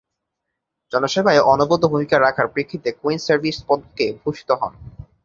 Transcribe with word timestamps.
জনসেবায় 0.91 1.41
অনবদ্য 1.53 1.83
ভূমিকা 1.87 2.15
রাখার 2.19 2.47
প্রেক্ষিতে 2.47 2.89
কুইন্স 2.91 3.23
সার্ভিস 3.27 3.57
পদকে 3.67 4.05
ভূষিত 4.21 4.49
হন। 4.51 4.73